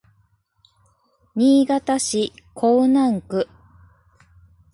[1.35, 3.47] 新潟市江南区